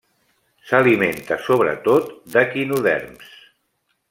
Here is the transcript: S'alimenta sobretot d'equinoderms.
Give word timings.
S'alimenta 0.69 1.37
sobretot 1.49 2.09
d'equinoderms. 2.37 3.31